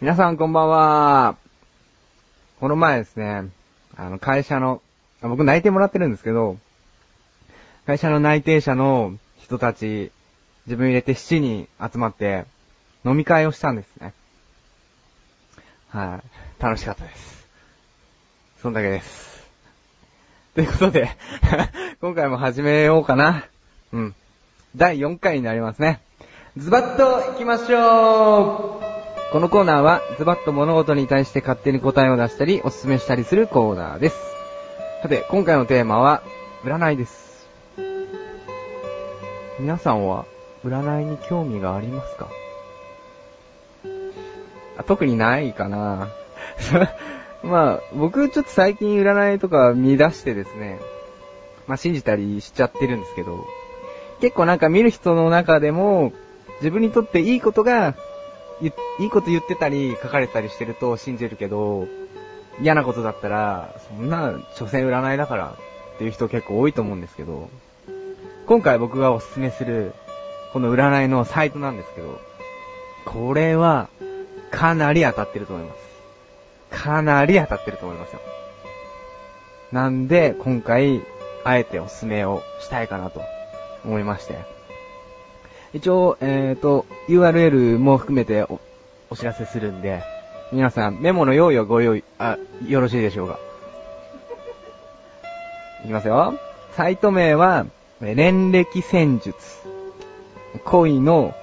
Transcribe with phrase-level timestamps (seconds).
[0.00, 1.36] 皆さんこんばんは。
[2.58, 3.50] この前ですね、
[3.98, 4.80] あの、会社の、
[5.20, 6.56] 僕内定もらってるんですけど、
[7.84, 10.10] 会社の内定者の人たち、
[10.64, 12.46] 自分入れて7人集まって、
[13.04, 14.14] 飲み会をしたんですね。
[15.90, 16.22] は
[16.58, 17.46] い、楽しかったです。
[18.62, 19.46] そんだけです。
[20.54, 21.10] ということで、
[22.00, 23.44] 今回も始めようかな。
[23.92, 24.14] うん。
[24.74, 26.00] 第4回になりますね。
[26.56, 28.99] ズバッと行きましょう
[29.32, 34.16] このコーナーは、ズバッと物事に対して勝手に答えを出したり、おすすめしたりするコーナーです。
[35.02, 36.24] さて、今回のテーマは、
[36.64, 37.48] 占いです。
[39.60, 40.24] 皆さんは、
[40.64, 42.26] 占いに興味がありますか？
[44.76, 46.08] あ特にないかな
[47.44, 50.80] まあ、僕ちょっと最近占いとか見出してですね、
[51.68, 53.46] まあ信じたりしちゃってるんですけど、
[54.20, 56.12] 結構なんか見る人の中でも、
[56.56, 57.94] 自分にとっていいことが、
[58.60, 61.86] いいこと言ってたり書かれたりしてると信じるけど、
[62.60, 65.56] 嫌なことだったら、そんな、所詮占いだから
[65.94, 67.48] っていう人結構多いと思うんですけど、
[68.46, 69.94] 今回僕がおすすめする、
[70.52, 72.20] この占いのサイトなんですけど、
[73.06, 73.88] これは、
[74.50, 75.74] かなり当たってると思いま
[76.70, 76.82] す。
[76.84, 78.20] かなり当たってると思いますよ。
[79.72, 81.00] なんで、今回、
[81.44, 83.22] あえておすすめをしたいかなと
[83.84, 84.59] 思いまして。
[85.72, 88.60] 一応、えっ、と、URL も含めてお
[89.10, 90.02] お知らせするんで、
[90.52, 93.38] 皆さんメモの用意をご用意、あ、よろしいでしょうか？
[95.84, 96.34] いきますよ。
[96.76, 97.66] サイト名は、
[98.00, 99.34] 年歴戦術。
[100.64, 101.34] 恋の、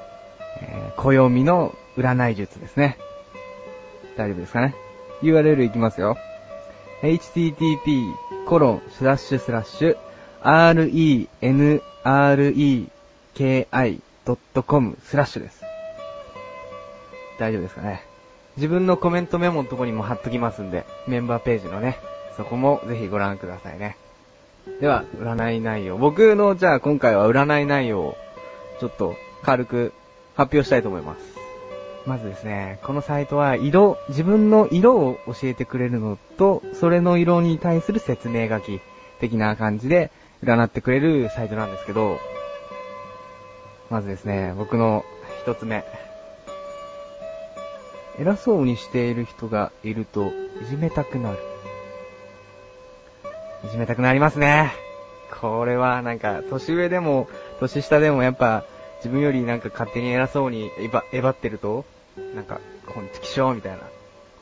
[0.61, 2.97] えー暦の占い術ですね。
[4.17, 4.73] 大丈夫ですかね
[5.21, 6.17] ？URL いきますよ。
[7.03, 8.13] http,
[8.47, 9.97] コロン、スラッシュスラッシュ、
[14.35, 15.63] renreki.com スラッシュです。
[17.39, 18.03] 大丈夫ですかね？
[18.57, 21.99] 自分のコメントメモのとこにも貼っときますんで、メンバーページのね、
[22.35, 23.95] そこもぜひご覧くださいね。
[24.81, 25.97] では、占い内容。
[25.97, 28.17] 僕の、じゃあ今回は占い内容を、
[28.79, 29.93] ちょっと軽く
[30.35, 31.37] 発表したいと思います。
[32.07, 38.81] まずですね、このサイトは色、自分の色を教えてくれるのと、それの色に対する説明書き
[39.19, 40.09] 的な感じで
[40.43, 42.17] 占ってくれるサイトなんですけど、
[43.89, 45.05] まずですね、僕の
[45.43, 45.85] 一つ目。
[48.19, 50.31] 偉そうにしている人がいると
[50.61, 51.37] いじめたくなる。
[53.65, 54.71] いじめたくなりますね。
[55.39, 57.27] これはなんか、年上でも、
[57.59, 58.65] 年下でもやっぱ、
[58.97, 61.85] 自分よりなんか勝手に偉そうにえば、えばってると、
[62.35, 63.79] なんか、こんちきしょうみたいな。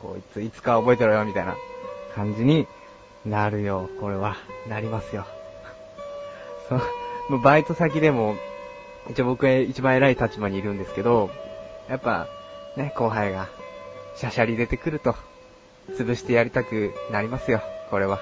[0.02, 1.56] こいついつか覚えてろよみたいな
[2.16, 2.68] 感じに
[3.26, 3.90] なるよ。
[4.00, 4.38] これは、
[4.70, 5.26] なりますよ。
[6.70, 6.76] そ
[7.36, 8.36] う、バイト先でも、
[9.10, 11.30] 一応僕は一番偉い立場にいるんですけど、
[11.90, 12.28] やっぱ、
[12.76, 13.48] ね、後輩が、
[14.16, 15.16] シャシャリ出てくると、
[15.92, 17.62] 潰してやりたくなりますよ。
[17.90, 18.20] これは。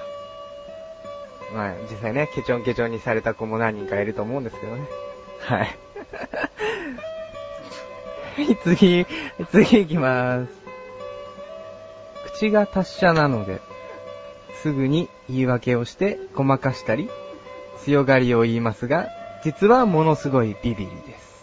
[1.54, 4.82] まあ、実際ね、ケチョンケチョンにされた子も何人かいると思うんですけどね。
[5.40, 5.78] はい。
[8.64, 9.06] 次、
[9.50, 10.50] 次行きまーす。
[12.34, 13.60] 口が達者なので、
[14.62, 17.08] すぐに言い訳をしてごまかしたり、
[17.84, 19.08] 強がりを言いますが、
[19.44, 21.34] 実はものすごいビビリです。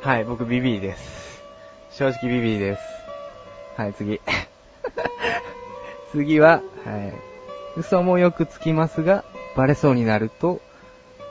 [0.00, 1.40] はい、僕ビビリです。
[1.92, 2.82] 正直ビビリです。
[3.76, 4.20] はい、次。
[6.10, 7.14] 次は、はい。
[7.76, 9.22] 嘘もよくつきますが、
[9.56, 10.60] バレそうになると、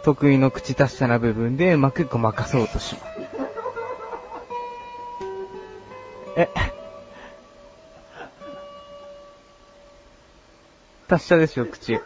[0.03, 3.05] 得意の口達者な部分でうまくごまかそうとします。
[6.38, 6.47] え？
[11.09, 12.00] 達者ですよ、口。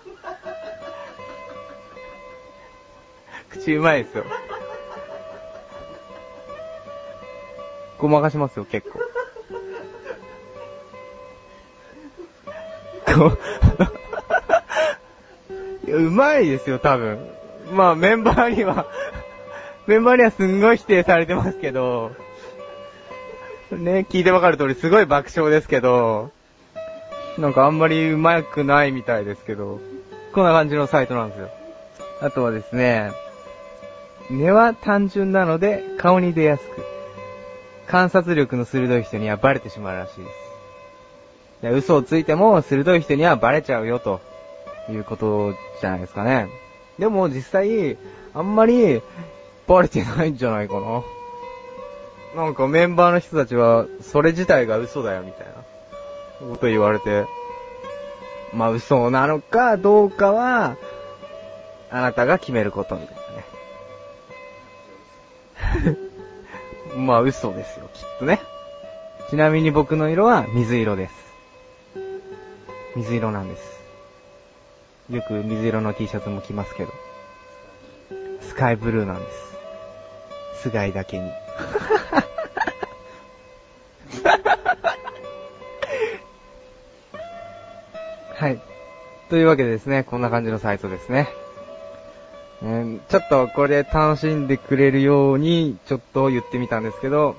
[3.73, 4.25] うまいですよ。
[7.97, 8.99] ごまかしますよ、結構。
[15.87, 17.19] いやうまいですよ、多分。
[17.71, 18.85] まあ、メンバーには、
[19.87, 22.11] メンバーにはすんごい否定されてますけど、
[23.71, 26.31] ね、聞いてわかる通りすごい爆笑ですけど、
[27.37, 29.79] なんかあんまりうまくないみたいですけど、
[30.33, 31.49] こんな感じのサイトなんですよ。
[32.21, 33.11] あとはですね、
[34.29, 36.83] 根は単純なので顔に出やすく、
[37.87, 40.45] 観察力の鋭い人にはバレてしまうらしいです。
[41.61, 44.21] で嘘をついても鋭い人にはバレちゃうよと
[44.89, 46.47] いうことじゃないですかね。
[46.99, 47.97] でも実際、
[48.33, 49.01] あんまり
[49.67, 51.03] バレてないんじゃないかな。
[52.35, 55.53] なんかメンバーの人たちは、それ自体が嘘だよみたいな
[56.49, 57.25] こと言われて、
[58.53, 60.75] まあ嘘なのかどうかは、
[61.89, 63.21] あなたが決めることみたいな
[66.95, 68.41] まあ嘘ですよ、きっとね。
[69.29, 71.13] ちなみに僕の色は水色です。
[72.95, 73.81] 水色なんです。
[75.09, 76.91] よく水色の T シャツも着ますけど。
[78.41, 79.57] スカイブルーなんです。
[80.61, 81.29] スガイだけに。
[88.35, 88.61] はい。
[89.29, 91.27] というわけでですね、こんな感じのサイトですね。
[93.07, 97.35] ちょっとこれ楽しんでくれるように、ちょっと言ってみたんですけど、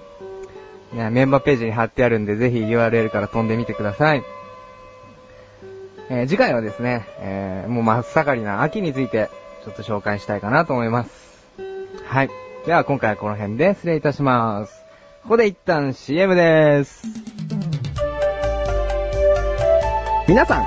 [0.95, 4.23] いやメンバーページに貼ってあるんで、ぜひ URL から飛んでみてください。
[6.11, 9.29] えー次回はですね、えーもう真っ盛りな秋について、
[9.65, 11.11] ちょっと紹介したいかなと思います。
[12.05, 12.31] はい。
[12.65, 14.85] では今回はこの辺で失礼いたします。
[15.25, 17.03] ここで一旦 CM でーす。
[20.29, 20.67] 皆さん、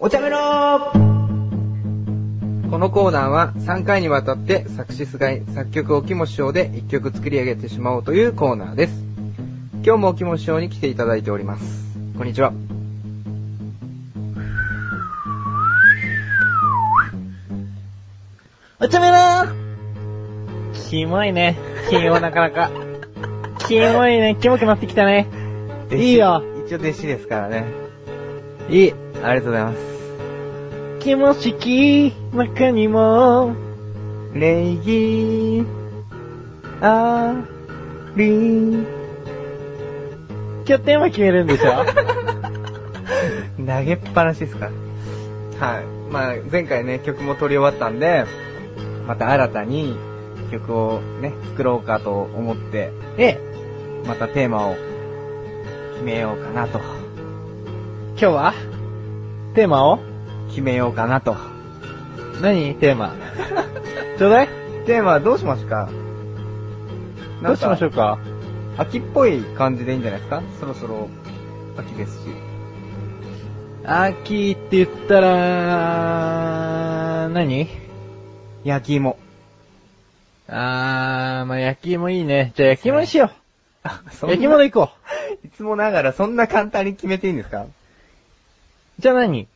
[0.00, 9.02] お茶目ろこのコーナーは3回にわたって作詞すがい、作曲おきも師匠で1曲作り上げてしまおうというコーナーです。
[9.82, 11.98] 今日もおきも師匠に来ていただいております。
[12.16, 12.52] こんにちは。
[18.78, 19.52] お茶目な
[20.88, 21.58] キモいね。
[21.90, 22.70] キモなかなか。
[23.66, 24.36] キモいね。
[24.40, 25.26] キモくなってきたね。
[25.90, 26.44] いいよ。
[26.64, 27.87] 一応弟子ですからね。
[28.70, 28.92] いい。
[29.24, 29.78] ありがとうございます。
[31.00, 33.54] キモ式中にも、
[34.34, 35.64] 礼儀
[36.82, 37.34] あ
[38.14, 38.86] り。
[40.66, 41.84] 今日テーマ決めるんでしょ？
[43.56, 44.66] 投げっぱなしですか？
[45.58, 45.84] はい。
[46.12, 48.26] まあ、前回ね、曲も撮り終わったんで、
[49.06, 49.96] また新たに
[50.52, 53.38] 曲をね、作ろうかと思って、え、
[54.06, 54.76] またテーマを
[55.94, 56.97] 決めようかなと。
[58.20, 58.54] 今日は？
[59.54, 60.00] テーマを？
[60.48, 61.36] 決めようかなと。
[62.42, 62.74] 何？
[62.76, 63.14] テーマ。
[64.18, 64.48] ちょうだい
[64.86, 65.88] テーマはどうしますか？
[67.42, 68.18] どうしましょうか？
[68.76, 70.42] 秋っぽい感じでいいんじゃないですか？
[70.60, 71.08] そろそろ
[71.76, 72.28] 秋ですし。
[73.84, 77.68] 秋って言ったら、何？
[78.64, 79.16] 焼き芋。
[80.48, 82.52] あー、まあ、焼き芋いいね。
[82.56, 83.30] じゃあ焼き芋にしよ
[83.84, 84.26] あ、う。
[84.26, 84.90] 焼き芋で行こ
[85.44, 87.62] いつもながらそんな簡単に決めていいんですか？
[87.62, 87.68] う。
[88.98, 89.46] じゃあ何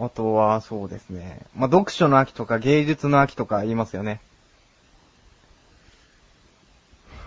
[0.00, 1.40] あとは、そうですね。
[1.56, 4.20] まあ、読書の秋とか芸術の秋とか言いますよね。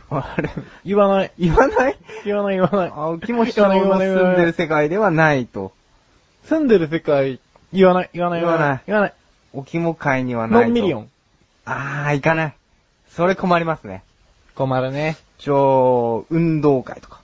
[0.10, 0.50] あれ、
[0.86, 1.32] 言わない。
[1.38, 1.98] 言わない？
[2.26, 2.92] 言わない言わない。
[2.94, 5.74] あ、気持ちの住んでる世界ではないと。
[6.46, 7.40] 住んでる世界、
[7.74, 9.14] 言わない、言わない、言わない言わない。
[9.54, 10.68] お肝会にはないと。
[10.68, 11.10] ノンミリオン。
[11.66, 12.54] あー、いかない。
[13.10, 14.04] それ困りますね。
[14.56, 15.18] 困るね。
[15.38, 17.22] 超、運動会とか。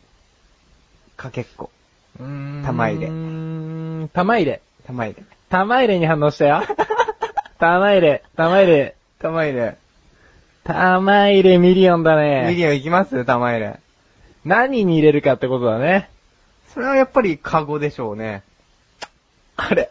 [1.16, 1.72] かけっこ。
[2.20, 2.64] うーん。
[2.66, 3.08] 玉入れ
[4.08, 4.62] ん、玉入れ。
[4.86, 5.24] 玉入れ。
[5.50, 6.64] 玉入れに反応したよ。
[7.60, 8.96] 玉入れ、玉入れ。
[9.20, 9.78] 玉入れ。
[10.64, 12.54] 玉入れミリオンだミね。
[12.56, 13.24] リオン行きます？
[13.26, 13.80] 玉入れ。
[14.46, 16.10] 何に入れるかってことだね。
[16.74, 18.44] それはやっぱりカゴでしょうね。
[19.56, 19.90] あれ。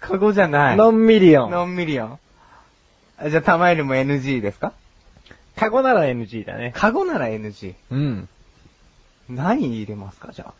[0.00, 0.76] カゴじゃない。
[0.76, 1.50] ノンミリオン。
[1.50, 2.18] ノンミリオン。
[3.18, 4.72] あじゃあ玉入れも NG ですか？
[5.56, 6.72] カゴなら NG だね。
[6.74, 7.74] カゴなら NG。
[7.90, 8.28] うん。
[9.28, 10.52] 何入れますかじゃあ？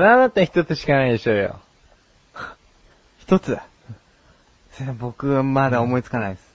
[0.00, 1.60] それはだって一つしかないでしょうよ。
[3.20, 3.58] 一つ。
[4.72, 6.50] それ僕はまだ思いつかないです。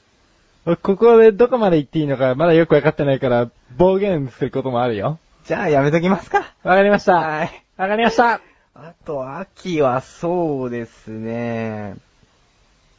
[0.65, 5.19] 俺ここでどこまで行っていいのかまだよくわかってないから、暴言することもあるよ。
[5.43, 6.53] じゃあやめときますか。
[6.63, 7.17] わかりました。
[7.17, 7.63] はい。
[7.77, 8.41] わかりました。
[8.73, 11.97] あと、秋はそうですね。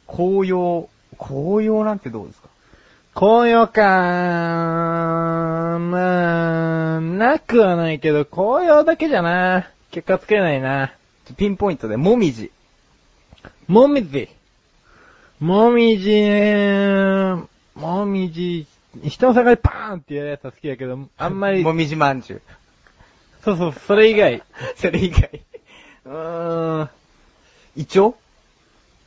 [0.07, 0.87] 紅葉。
[1.19, 2.47] 紅葉なんてどうですか？
[3.15, 3.81] 紅葉か
[5.79, 9.67] まあ、なくはないけど、紅葉だけじゃな。
[9.97, 10.93] 結果つけないな。
[11.37, 12.51] ピンポイントで、もみじ。
[13.67, 14.29] もみじ。
[15.39, 17.41] もみじね
[17.73, 18.67] もみじ、
[19.03, 22.41] 人の坂でパーンってやるやつは好きだけど、あんまりも、みじまんじゅう。
[23.43, 24.43] そうそう、それ以外。
[24.77, 25.41] それ以外。
[26.05, 26.89] うーん。
[27.75, 28.09] イチョ？
[28.11, 28.13] ウ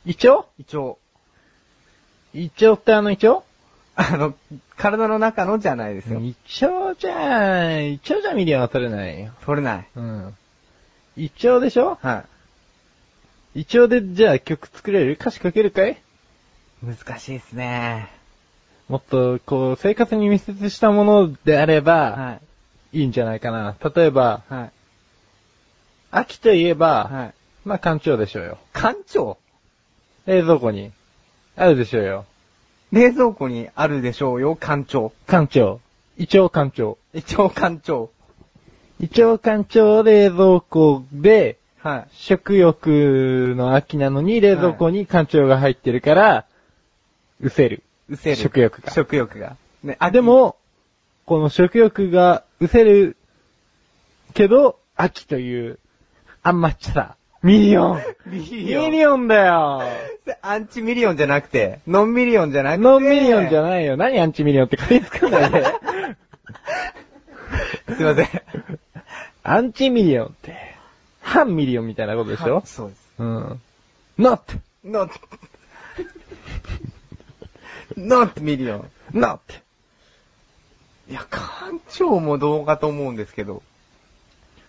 [0.05, 0.39] イチョ？
[0.41, 0.97] ウイチョ
[2.33, 2.37] ウ。
[2.37, 3.39] イチョウってあのイチョ？
[3.39, 3.43] ウ
[3.95, 4.33] あの、
[4.75, 6.19] 体の中のじゃないですよ。
[6.19, 9.31] イチョウじゃ、イチョウじゃミリオンは取れないよ。
[9.45, 9.87] 取れない。
[9.95, 10.35] うん。
[11.17, 11.97] イチョウでしょ？
[12.01, 12.25] は
[13.55, 13.61] い。
[13.61, 15.13] イチョウでじゃあ曲作れる？
[15.13, 16.01] 歌詞書けるかい？
[16.83, 18.09] 難しいですね。
[18.87, 22.39] もっと、こう、生活に密接したものであれば、は
[22.93, 22.99] い。
[22.99, 23.75] いいんじゃないかな。
[23.95, 24.71] 例えば、はい。
[26.11, 27.33] 秋といえば、はい。
[27.63, 28.57] まあ、館長でしょうよ。
[28.73, 29.37] 館長？
[30.25, 30.91] 冷蔵庫に、
[31.55, 32.25] あるでしょうよ。
[32.91, 35.13] 冷蔵庫にあるでしょうよ、館長。
[35.27, 35.79] 館長。
[36.17, 36.97] 一応館長。
[37.13, 38.09] 一応館長。
[39.01, 42.07] 一応館長冷蔵庫で、はい。
[42.11, 46.45] 食欲の秋なのに冷蔵庫に館長が入ってるから、
[47.41, 47.81] うせる。
[48.09, 48.35] うせる。
[48.35, 49.57] 食欲が食欲が。
[49.83, 50.55] ね、あ、で、も、
[51.25, 53.17] この食欲がうせる
[54.35, 55.79] けど、秋という、
[56.43, 57.17] あんまっちゃだ。
[57.41, 58.91] ミリオンミミリオン。
[58.91, 59.81] リオンだよ
[60.43, 62.83] アンチミリオンじゃなくて、ノンミリオンじゃなくて。
[62.83, 63.63] ノンミリオンじゃい。
[63.63, 63.97] ないよ。
[63.97, 65.65] 何アンチミリオンって仮に作んないで。
[67.95, 68.27] すいません。
[69.43, 70.55] アンチミリオンって、
[71.21, 72.61] 反ミリオンみたいなことでしょ？
[72.65, 73.01] そうです。
[73.19, 73.61] うん。
[74.19, 74.39] not,
[74.85, 75.09] not,
[77.97, 78.91] not ミリオン。
[79.13, 79.39] not.
[81.09, 83.61] いや、浣腸もどうかと思うんですけど。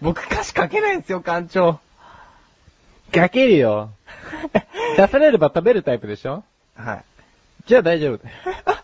[0.00, 1.78] 僕歌詞書けないんですよ、浣腸。
[3.14, 3.90] かけるよ。
[4.96, 6.44] 出されれば食べるタイプでしょ？
[6.74, 7.04] はい。
[7.66, 8.20] じゃあ大丈夫。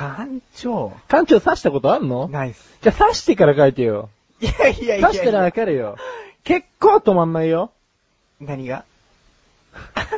[0.00, 2.26] 浣腸浣腸刺したことあんの？
[2.28, 2.78] ナイス。
[2.80, 4.08] じゃあ刺してから書いてよ。
[4.40, 5.98] いやいやいや刺したらわかるよ。
[6.42, 7.70] 結構止まんないよ。
[8.40, 8.86] 何が？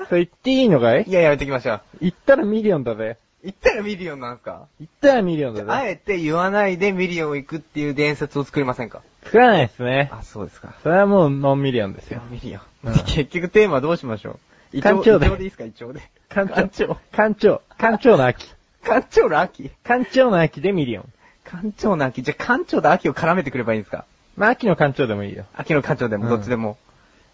[0.09, 1.03] それ言っていいのかい？
[1.03, 1.81] いや、やめときましょう。
[2.01, 3.17] 言ったらミリオンだぜ。
[3.43, 4.69] 言ったらミリオンなんすか？
[4.79, 5.67] 言ったらミリオンだぜ。
[5.69, 9.03] あえて言わないでミリオン行くっていう伝説を作りませんか？
[9.25, 10.11] 作らないですね。
[10.12, 10.75] あ、そうですか。
[10.85, 12.21] それはもうノンミリオンですよ。
[12.31, 12.62] ミリオン。
[12.85, 14.39] うん結局テーマどうしましょ
[14.73, 14.81] う？
[14.81, 15.65] 浣腸でイチョウでいいですか？
[15.65, 16.01] イチョウで。
[16.28, 16.97] 浣浣腸。
[17.11, 17.62] 浣腸。
[17.78, 18.47] 浣腸の秋。
[18.85, 19.71] 浣腸の秋？
[19.85, 21.12] 浣腸の秋でミリオン。
[21.45, 22.23] 浣腸の秋？
[22.23, 24.05] じゃあ浣腸と秋を絡めてくればいいんですか？
[24.37, 25.45] まあ秋の浣腸でもいいよ。
[25.55, 26.25] 秋の浣腸でも？
[26.25, 26.77] うんどっちでも？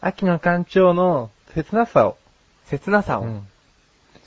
[0.00, 2.16] 秋の館長の切なさを。
[2.66, 3.22] 切なさを？
[3.22, 3.46] うん。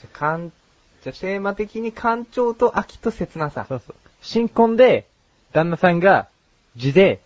[0.00, 3.66] じゃあ、じゃあ、テーマ的に浣腸と秋と切なさ。
[3.68, 3.96] そうそう。
[4.20, 5.06] 新婚で、
[5.52, 6.28] 旦那さんが、
[6.76, 7.20] 痔で、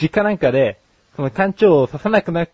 [0.00, 0.78] 痔かなんかで、
[1.16, 2.46] その浣腸を刺さなくな、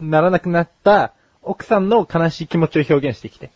[0.00, 1.12] ならなくなった
[1.42, 3.50] 奥さんの悲しい気持ちを表現してきて。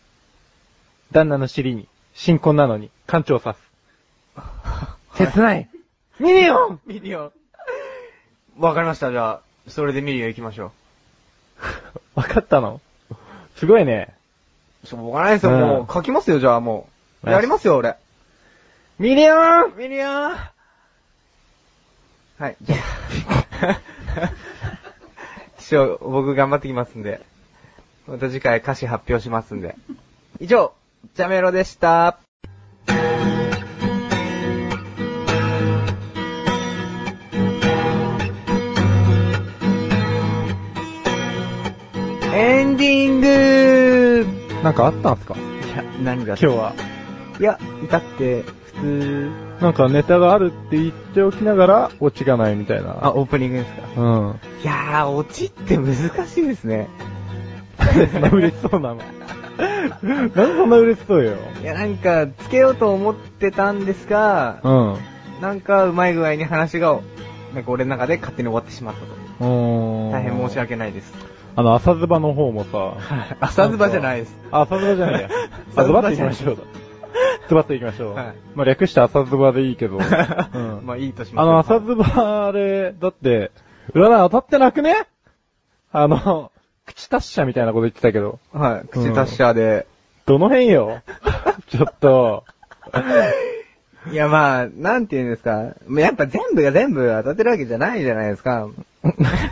[1.11, 3.61] 旦那の尻に、新婚なのに、浣腸を刺す。
[5.15, 5.69] 切ない。
[6.19, 7.33] ミリオンミリオン。
[8.59, 10.73] わかりました、じゃあ、それでミリオン行きましょ
[12.17, 12.81] わかったの？
[13.55, 14.17] すごいね。
[14.83, 14.89] う。
[14.89, 15.93] しょうがないですよ、うんもう。
[15.93, 16.89] 書きますよ、じゃあも
[17.23, 17.31] う。
[17.31, 17.95] やりますよ、俺。
[18.99, 20.51] ミリオンミリオンは
[22.49, 22.77] い、じゃ
[23.63, 23.81] あ。
[25.61, 27.21] 師匠、僕頑張ってきますんで。
[28.09, 29.77] また次回歌詞発表しますんで。
[30.41, 30.73] 以上、
[31.15, 32.19] ジャメロでした。
[42.35, 44.27] エンディング
[44.63, 45.35] なんかあったんすか？
[45.35, 45.39] い
[45.77, 46.37] や、何が？
[46.37, 46.73] 今日は。
[47.41, 49.31] いや、至って、普通。
[49.61, 52.97] なんかネタがあるって言っておきながら、オチがないみたいな。
[53.03, 54.01] あ、オープニングですか？
[54.01, 54.41] うん。
[54.63, 55.95] いやー、オチって難
[56.29, 56.89] しいですね。
[58.33, 59.01] 嬉しそうなの。
[60.03, 61.37] なんでそんな嬉しそうよ。
[61.61, 64.97] いや、なんか、つけようと思ってたんですが、うん。
[65.41, 67.01] なんか、うまい具合に話が、
[67.55, 69.07] なんか俺の中で勝手に終わってしまったと。
[69.41, 70.11] うーん。
[70.13, 71.13] 大変申し訳ないです。
[71.57, 73.35] あの、朝ズバの方もさ。
[73.41, 74.37] 朝ズバじゃないです。
[74.53, 75.29] あ、朝ズバじゃないや。
[75.85, 76.59] ズバっていきましょう。
[77.49, 78.15] ズバっていきましょう。
[78.15, 79.97] はいまあ、略して朝ズバでいいけど。
[80.55, 80.81] うん。
[80.85, 81.71] まあいいとしまあす。
[81.71, 83.51] の、朝ズバあれ、だって、
[83.93, 85.07] 占い当たってなくね？
[85.91, 86.53] あの、
[86.89, 88.39] 口達者みたいなこと言ってたけど。
[88.53, 89.87] はい、口達者で。
[90.27, 91.03] どの辺よ？
[91.69, 92.45] ちょっと。
[94.11, 95.75] いや、まあ、なんて言うんですか。
[95.91, 98.69] やっぱ全部が全部当たってるわけじゃないじゃないですか。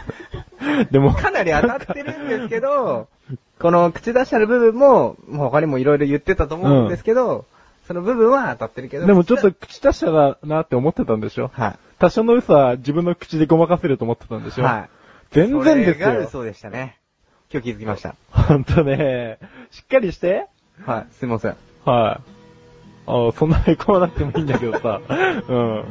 [0.91, 3.09] でも、かなり当たってるんですけど、
[3.59, 7.45] この口出し者の部分も、もう他にもいろいろ言ってたと思うんですけど、
[7.87, 9.07] その部分は当たってるけど。
[9.07, 11.51] でもちょっと口達者だなって思ってたんでしょ？
[11.53, 14.53] は多少の嘘は自分の口でごまかせると思ってたんでい。
[14.53, 14.65] しょ？
[14.65, 14.91] はい。
[15.33, 16.07] 全然ですよ。
[16.07, 16.99] それが嘘でしたね。
[17.53, 18.15] 今日気づきました。
[18.31, 19.39] ほんとね、
[19.71, 20.47] しっかりして。
[20.85, 21.57] はい、すいません。
[21.85, 22.31] はい。
[23.09, 25.01] あそんなへこまなくてもいいんだけどさ。
[25.09, 25.77] うん。
[25.77, 25.85] はい。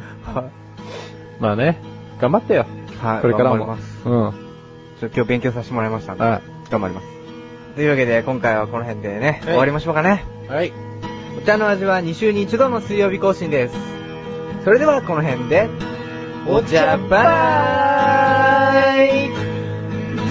[1.40, 1.80] まあね、
[2.20, 2.66] 頑張ってよ。
[3.02, 3.66] はい、これからも。
[3.66, 4.10] 頑張ります。
[4.10, 4.32] うん。
[5.00, 6.24] ちょ今日勉強させてもらいましたんで。
[6.24, 7.08] は頑張ります。
[7.76, 10.26] というわけで、今回はこの辺でね、はい終わりましょうかね。
[10.48, 10.50] い。
[10.50, 10.74] はい。
[11.38, 13.76] お茶の味は2週に1度の水曜日更新です。
[14.64, 15.70] それではこの辺で、
[16.48, 17.24] お茶バ
[19.08, 19.30] イ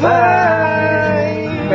[0.03, 0.64] バイ